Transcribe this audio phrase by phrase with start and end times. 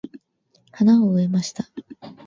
[0.71, 1.69] 花を植えました。